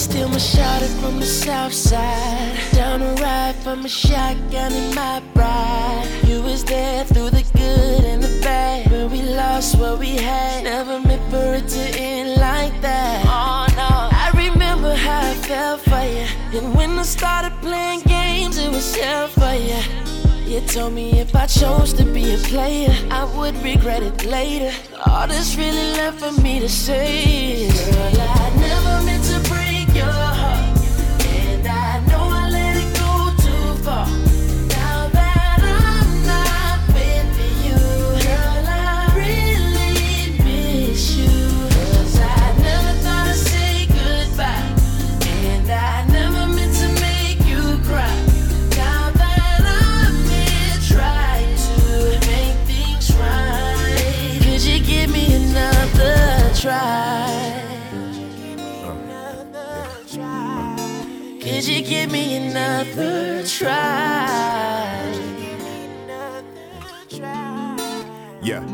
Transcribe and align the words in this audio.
still 0.00 0.30
my 0.30 0.38
shouter 0.38 0.86
from 1.00 1.20
the 1.20 1.26
south 1.26 1.74
side. 1.74 2.58
Down 2.72 3.00
the 3.00 3.12
ride 3.20 3.54
from 3.56 3.84
a 3.84 3.88
shotgun 3.88 4.72
in 4.72 4.94
my 4.94 5.20
bride. 5.34 6.08
You 6.26 6.42
was 6.42 6.64
there 6.64 7.04
through 7.04 7.30
the 7.30 7.44
good 7.52 8.04
and 8.04 8.22
the 8.22 8.40
bad. 8.40 8.90
When 8.90 9.10
we 9.10 9.22
lost 9.22 9.78
what 9.78 9.98
we 9.98 10.16
had. 10.16 10.64
Never 10.64 11.00
meant 11.00 11.22
for 11.30 11.54
it 11.54 11.68
to 11.68 12.00
end 12.00 12.40
like 12.40 12.80
that. 12.80 13.24
Oh 13.26 13.66
no, 13.76 13.90
I 14.24 14.30
remember 14.34 14.94
how 14.94 15.20
I 15.20 15.34
felt 15.34 15.80
for 15.80 16.04
you. 16.14 16.26
And 16.58 16.74
when 16.74 16.98
I 16.98 17.02
started 17.02 17.52
playing 17.60 18.00
games, 18.00 18.56
it 18.56 18.70
was 18.70 18.96
hell 18.96 19.28
for 19.28 19.54
you. 19.54 19.82
You 20.50 20.60
told 20.62 20.94
me 20.94 21.20
if 21.20 21.32
I 21.36 21.46
chose 21.46 21.92
to 21.92 22.04
be 22.04 22.34
a 22.34 22.38
player, 22.38 22.92
I 23.10 23.24
would 23.36 23.54
regret 23.62 24.02
it 24.02 24.24
later. 24.24 24.72
All 25.06 25.28
that's 25.28 25.56
really 25.56 25.92
left 25.92 26.18
for 26.20 26.32
me 26.42 26.58
to 26.58 26.68
say 26.68 27.66
is, 27.66 27.80
Girl, 27.94 28.20
I 28.20 28.50
never 28.58 29.06
meant 29.06 29.24
to 29.26 29.39
Could 61.60 61.68
you 61.68 61.82
give 61.82 62.10
me 62.10 62.36
another 62.36 63.42
try? 63.46 65.29
Yeah. 68.42 68.64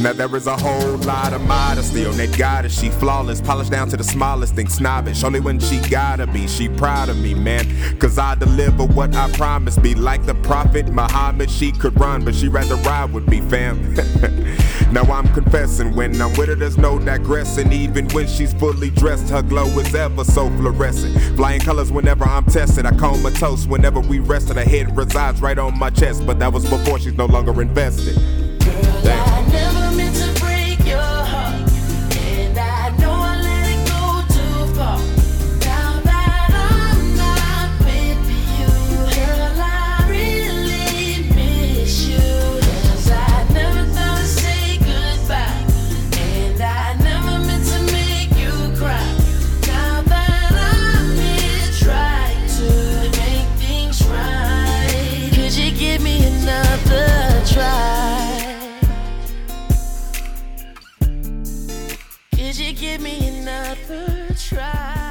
Now 0.00 0.12
there 0.12 0.34
is 0.34 0.48
a 0.48 0.56
whole 0.56 0.96
lot 0.98 1.32
of 1.32 1.40
modesty 1.42 2.04
on 2.04 2.16
that 2.16 2.36
goddess. 2.36 2.78
She 2.78 2.90
flawless, 2.90 3.40
polished 3.40 3.70
down 3.70 3.88
to 3.90 3.96
the 3.96 4.04
smallest 4.04 4.54
thing, 4.54 4.68
snobbish. 4.68 5.22
Only 5.22 5.40
when 5.40 5.60
she 5.60 5.78
gotta 5.88 6.26
be, 6.26 6.48
she 6.48 6.68
proud 6.68 7.08
of 7.08 7.18
me, 7.18 7.32
man. 7.32 7.96
Cause 7.98 8.18
I 8.18 8.34
deliver 8.34 8.84
what 8.84 9.14
I 9.14 9.30
promise. 9.32 9.78
Be 9.78 9.94
like 9.94 10.26
the 10.26 10.34
prophet 10.34 10.88
Muhammad. 10.88 11.48
She 11.48 11.70
could 11.70 11.98
run, 11.98 12.24
but 12.24 12.34
she 12.34 12.48
rather 12.48 12.74
ride 12.76 13.12
with 13.12 13.28
me, 13.28 13.40
fam. 13.40 13.94
now 14.92 15.02
I'm 15.04 15.32
confessing, 15.32 15.94
when 15.94 16.20
I'm 16.20 16.34
with 16.34 16.48
her, 16.48 16.56
there's 16.56 16.76
no 16.76 16.98
digressing. 16.98 17.72
Even 17.72 18.08
when 18.10 18.26
she's 18.26 18.52
fully 18.52 18.90
dressed, 18.90 19.30
her 19.30 19.42
glow 19.42 19.66
is 19.78 19.94
ever 19.94 20.24
so 20.24 20.50
fluorescent. 20.50 21.36
Flying 21.36 21.60
colors 21.60 21.92
whenever 21.92 22.24
I'm 22.24 22.44
tested. 22.46 22.84
I 22.84 22.90
comatose 22.96 23.66
whenever 23.68 24.00
we 24.00 24.18
rested. 24.18 24.56
Her 24.56 24.64
head 24.64 24.96
resides 24.96 25.40
right 25.40 25.56
on 25.56 25.78
my 25.78 25.90
chest, 25.90 26.26
but 26.26 26.40
that 26.40 26.52
was 26.52 26.68
before 26.68 26.98
she's 26.98 27.14
no 27.14 27.26
longer 27.26 27.62
invested. 27.62 28.43
Could 62.54 62.66
you 62.66 62.72
give 62.72 63.00
me 63.00 63.40
another 63.40 64.28
try? 64.38 65.03